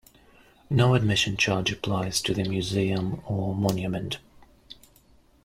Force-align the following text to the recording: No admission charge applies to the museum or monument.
No 0.67 0.95
admission 0.95 1.37
charge 1.37 1.71
applies 1.71 2.23
to 2.23 2.33
the 2.33 2.41
museum 2.43 3.21
or 3.27 3.53
monument. 3.53 4.17